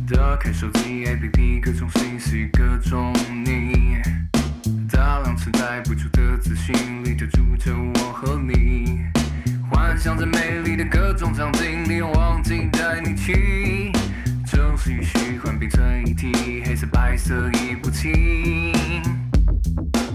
[0.10, 3.14] 打开手机 APP，各种信息，各种
[3.46, 3.98] 你，
[4.90, 9.02] 大量次载不住的资讯里就住着我和你，
[9.70, 13.92] 幻想着美丽的各种场景，利用忘记带你去，
[14.46, 19.27] 城市与虚幻并成一体，黑色白色已不清。
[19.66, 20.07] 你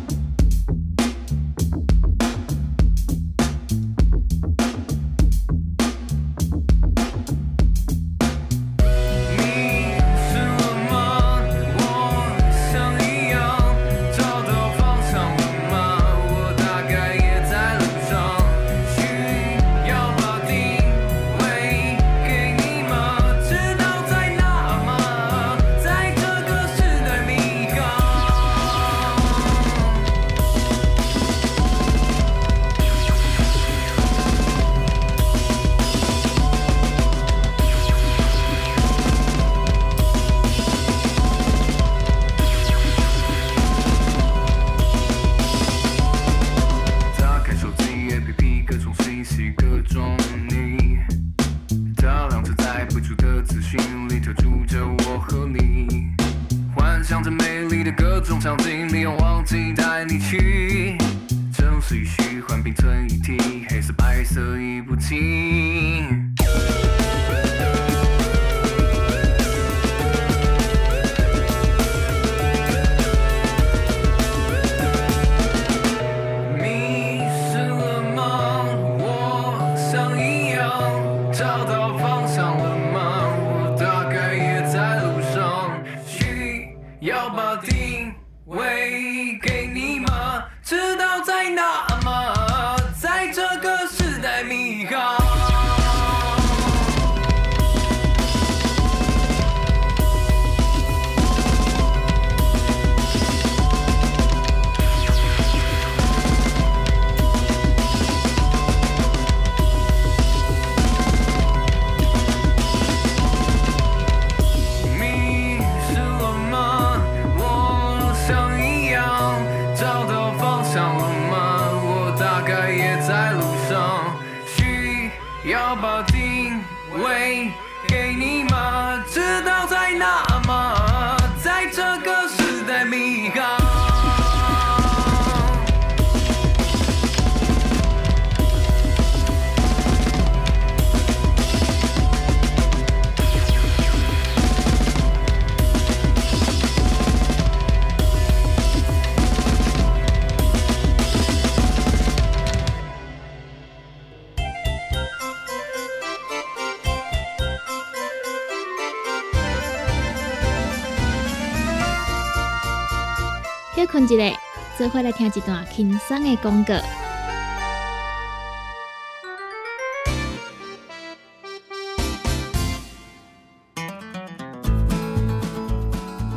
[164.03, 164.39] 困一下，
[164.77, 166.75] 做回来听一段轻松的广告。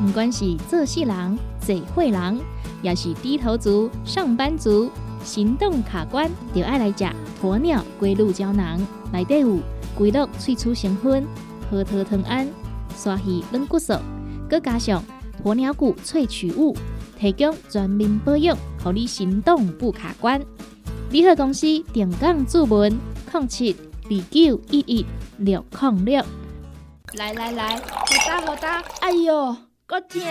[0.06, 2.40] 不管是做事人、嘴会人，
[2.82, 4.92] 也是低头族、上班族，
[5.24, 7.06] 行动卡关，就爱来吃
[7.42, 8.80] 鸵鸟龟鹿胶囊。
[9.12, 9.58] 内底有
[9.98, 11.26] 龟鹿萃取成分、
[11.70, 12.48] 核桃藤胺、
[12.96, 13.94] 鲨鱼软骨素，
[14.50, 15.04] 佮加上
[15.44, 16.76] 鸵鸟骨萃取物，
[17.26, 20.40] 提供全面保养，让你行动不卡关。
[21.10, 22.96] 联合公司定岗注文：
[23.34, 25.04] 零七二九一一
[25.40, 26.24] 六零六。
[27.14, 27.82] 来来来，好
[28.28, 29.58] 打好打，哎哟，
[29.88, 30.28] 够痛的！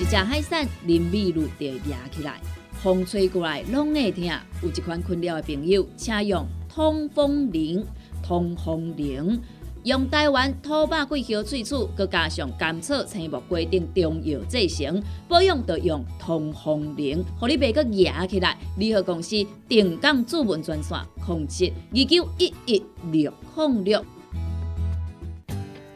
[0.00, 2.40] 一只海扇淋米露就压起来，
[2.82, 4.24] 风吹过来拢会痛。
[4.62, 7.86] 有一款困扰的朋友，请用通风铃。
[8.24, 9.40] 通风铃
[9.84, 18.58] 用台湾土白桂花萃取，佮加上甘草、青木规定中药制成，保养要用通风灵，互你袂佮压起来。
[18.76, 24.04] 联合公司定岗主文专线：零七二九一一六零六。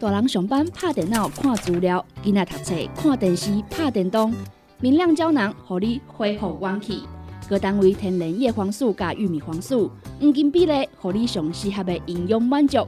[0.01, 4.32] 大人上班拍电脑看资料，囡仔读册看电视拍电动，
[4.80, 7.03] 明亮胶囊互你恢复元气。
[7.47, 12.78] 各单位天然叶黄素加玉米黄素，黄金比例，互你上适合的营养满足。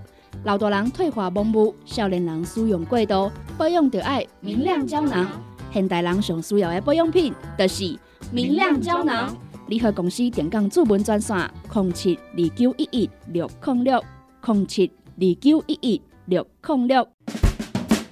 [0.45, 5.27] 老大人退化盲目，少年人使用过度，保养就要明亮胶囊。
[5.73, 7.99] 现代人上需要的保养品，就是
[8.31, 9.37] 明亮胶囊。
[9.69, 11.37] 联合公司电讲主文专线：
[11.75, 14.03] 零七二九一一六零六
[14.45, 16.03] 零七二九一一。
[16.29, 17.07] 六控六，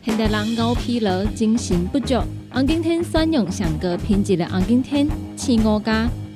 [0.01, 2.14] 现代人熬疲劳、精神不足，
[2.53, 6.09] 红景天选用上个品质的红景天青五加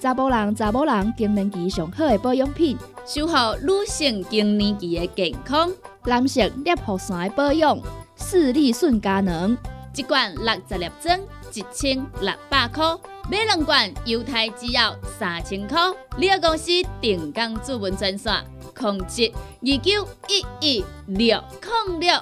[0.00, 2.76] 查甫人、查某人更年期上好的保养品，
[3.06, 5.70] 守护女性更年期的健康。
[6.04, 7.78] 男性尿酸的保养，
[8.16, 9.56] 视力顺佳能。
[9.94, 11.18] 一罐六十粒装，
[11.52, 12.96] 一千六百块；
[13.30, 15.80] 买两罐，犹太只要三千块。
[16.16, 16.70] 你个公司
[17.00, 18.32] 定岗主文专线。
[18.78, 19.32] 控制
[19.62, 22.12] 二九一一六控六。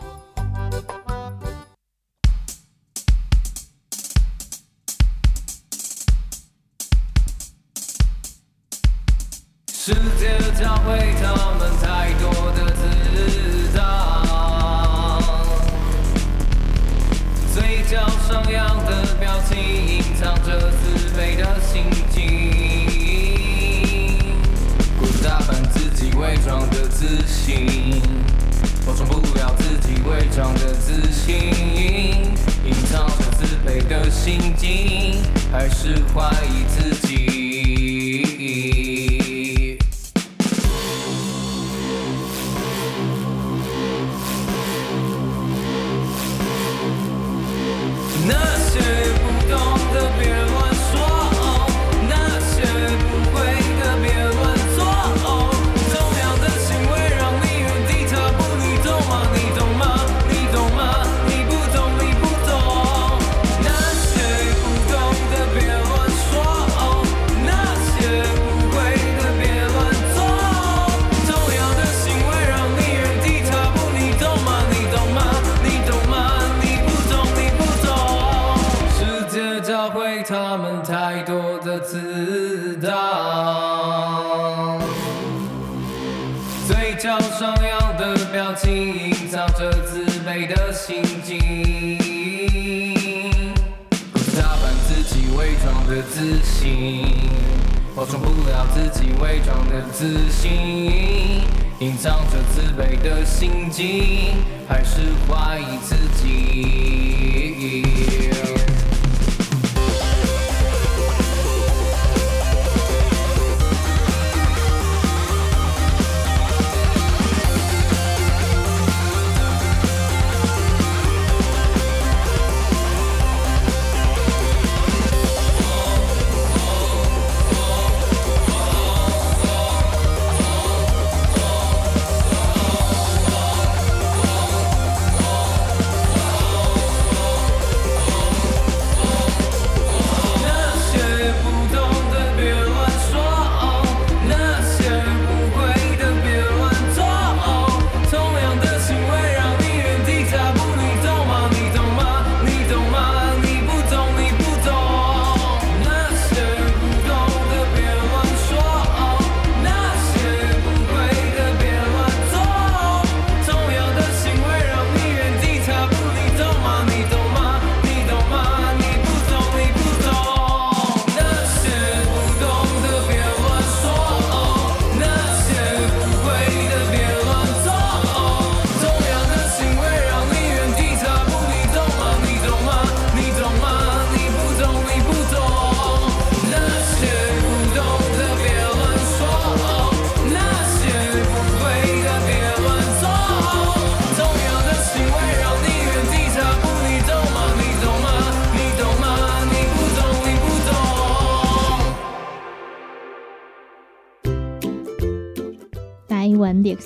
[9.87, 12.34] 世界将会他们太多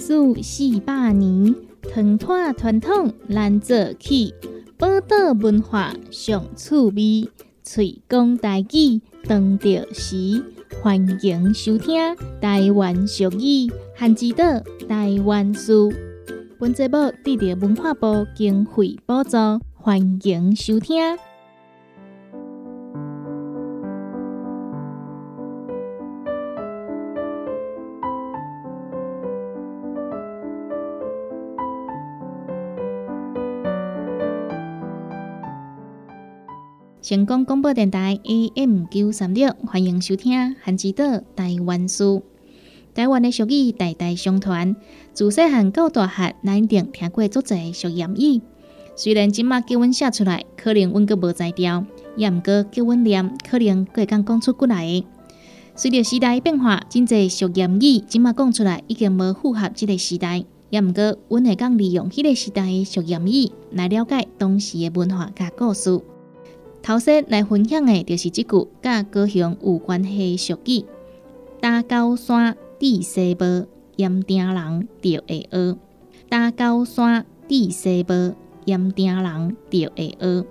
[0.09, 4.32] 湾历史四百年，传统传统咱做起，
[4.78, 7.28] 宝岛文化上趣味，
[7.62, 10.42] 推广台语当着时，
[10.80, 11.94] 欢迎收听
[12.40, 14.44] 台湾俗语汉之岛
[14.88, 15.92] 台湾书。
[16.59, 19.36] 本节目得到文化部经费补助，
[19.74, 21.27] 欢迎收听。
[37.09, 42.22] 成功广播电台 AM 九三六，欢迎收听《韩之岛台湾书》。
[42.94, 44.76] 台湾的俗语代代相传，
[45.14, 48.42] 自细汉到大汉，咱一定听过足侪俗谚语。
[48.94, 55.02] 虽然即马叫阮写出来，可能阮阁无才调，也毋过叫阮念，可能阁会讲讲出骨来。
[55.74, 60.44] 随着时代变化，真侪俗谚语即马讲出来，已经无符合即个时代。
[60.68, 65.98] 也毋过，阮会讲利用迄个时代的俗谚语来了解当时的文化甲故事。
[66.82, 70.84] 头先来分享的就是即句甲高雄有关系的俗语：
[71.60, 73.66] 打高山地西坡，
[73.96, 75.76] 盐埕人就会学；
[76.28, 80.44] 打高山地西坡，盐埕人就会学。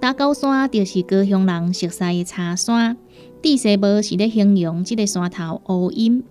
[0.00, 2.96] 打高山就是高雄人熟悉的茶山，
[3.42, 6.22] 地西坡是咧形容即个山头乌阴，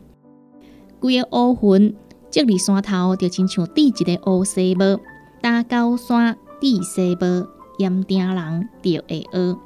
[0.99, 1.93] 规个乌云
[2.29, 4.99] 积伫山头，就亲像滴一个乌西无。
[5.41, 7.45] 打高山地西无，
[7.77, 9.57] 盐埕人就会学，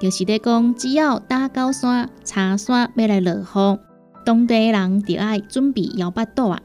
[0.00, 3.78] 就是咧讲，只要打高山、茶山要来落雨，
[4.26, 6.60] 当地人就爱准备摇巴肚啊。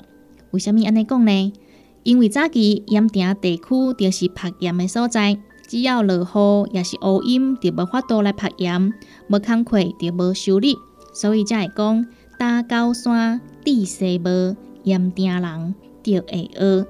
[0.49, 1.53] 为虾米安尼讲呢？
[2.01, 3.63] 因为早期盐埕地区
[3.95, 8.91] 就是拍盐的所在，只要落雨也是乌阴，就无法度来拍盐，
[9.29, 10.79] 无工课就无收入，
[11.13, 12.07] 所以才会讲
[12.39, 16.87] 打高山地西无，盐埕人就会学。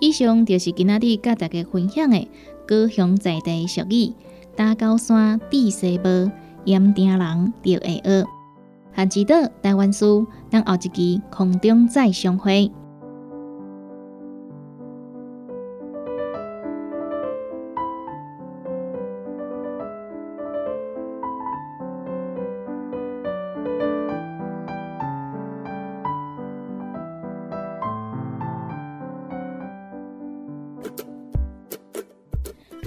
[0.00, 2.28] 以上就是今仔日甲大家分享的
[2.66, 4.12] 高雄在地俗语：
[4.56, 6.30] 打高山地西坡，
[6.64, 8.26] 盐埕人就会学。
[8.92, 12.70] 汉之岛台湾书，咱后一期空中再相会。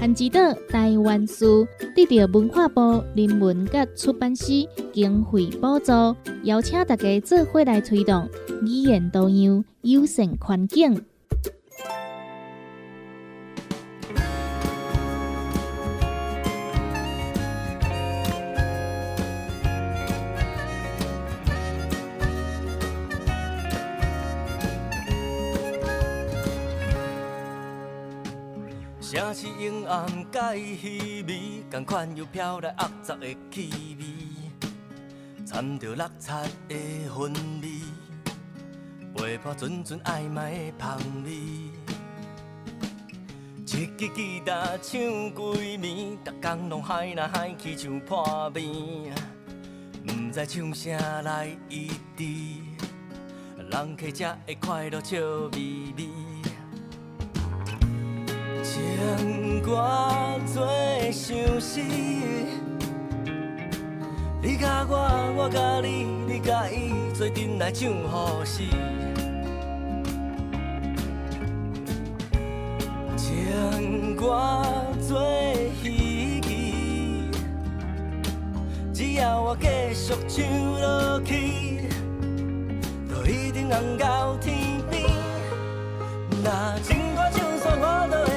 [0.02, 4.46] 汉之岛台湾书得到文化部人文甲出版社
[4.92, 5.92] 经费补助，
[6.42, 8.28] 邀请大家做伙来推动
[8.64, 11.06] 语言多样、友善环境。
[29.72, 34.06] 城市阴暗甲伊稀微，同款又飘来恶杂的气味，
[35.46, 36.30] 掺着落漆
[36.68, 36.76] 的
[37.10, 37.70] 薰味，
[39.16, 41.32] 陪伴阵阵暧昧的香味。
[43.56, 49.16] 一支吉他唱几暝，逐工拢海来海去像破面，
[50.04, 52.26] 毋知唱啥来医治，
[53.58, 55.18] 人客才会快乐笑
[55.54, 56.10] 眯眯。
[58.74, 59.86] 情歌
[60.46, 60.66] 做
[61.12, 61.82] 相思，
[64.42, 68.64] 你甲我，我甲你，你甲伊，做阵来唱好诗。
[73.18, 74.64] 情歌
[75.06, 75.22] 做
[75.84, 77.30] 戏剧，
[78.94, 80.46] 只要我继续唱
[80.80, 81.90] 落去，
[83.10, 84.56] 就一定红到天
[84.90, 85.04] 边。
[86.42, 88.32] 那情歌唱煞我都会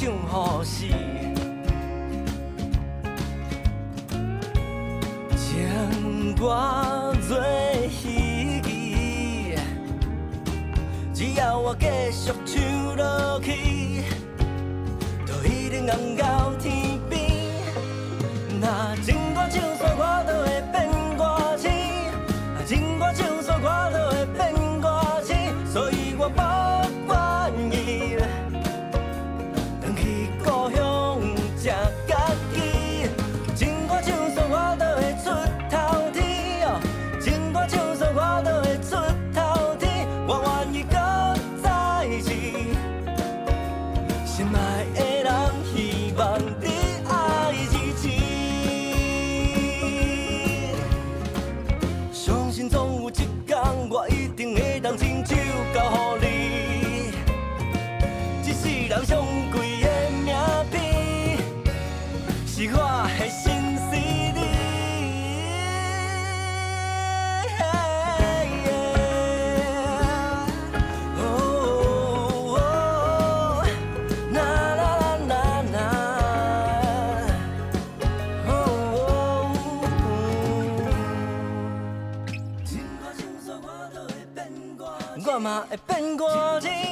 [0.00, 0.86] 唱好诗。
[5.36, 7.36] 情歌做
[7.90, 9.56] 戏剧，
[11.12, 14.04] 只要我继续唱落去，
[15.26, 17.20] 就一定红到天边。
[18.60, 19.60] 那情歌唱
[85.86, 86.87] 奔过去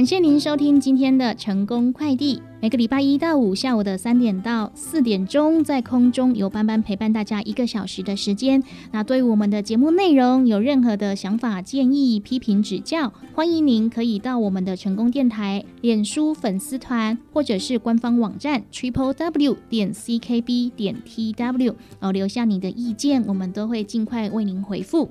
[0.00, 2.40] 感谢您收听今天的成功快递。
[2.58, 8.62] 每个礼拜一到五下午的三点到四点钟，在空中由班班陪伴大家一个小时的时间。
[8.92, 25.10] 那对我们的节目内容有任何的想法、建议、批评、指教，欢迎您可以到我们的成功电台脸书粉丝团或者是官方网站 triple w 点 ckb 点 tw 哦，留下你的意见，我们都会尽快为您回复。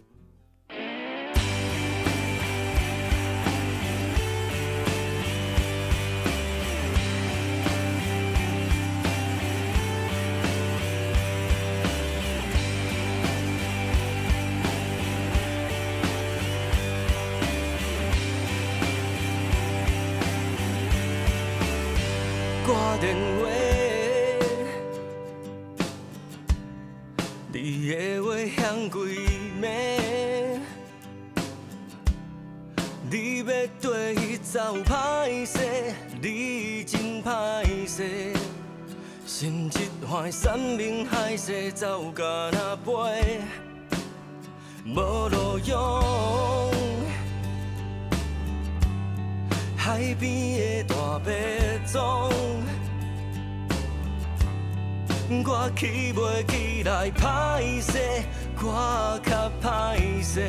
[28.91, 28.99] 话响几
[29.61, 30.59] 暝？
[33.09, 33.45] 你要
[33.81, 35.59] 跟伊走歹势，
[36.21, 38.33] 你真歹势，
[39.25, 43.39] 心一块山明海誓走甲那飞，
[44.85, 46.71] 无路用。
[49.77, 51.31] 海边的大白
[51.91, 52.29] 钟，
[55.29, 58.23] 我起袂起来歹势，
[58.63, 60.39] 我较歹势，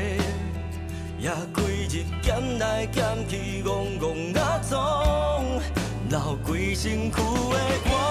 [1.18, 5.60] 也规日减来减去，戆戆啊总，
[6.10, 8.01] 流规身躯的汗。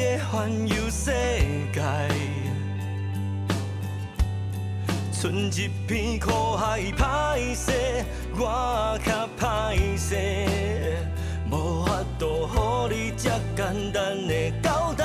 [0.00, 1.10] 的环游世
[1.72, 1.82] 界，
[5.12, 7.72] 剩一片苦海，歹势
[8.34, 10.16] 我较歹势，
[11.50, 12.48] 无法度
[12.88, 15.04] 予你这简单的交代。